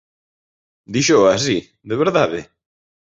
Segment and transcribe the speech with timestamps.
[0.93, 1.57] Díxoo así,
[1.89, 2.41] de verdade?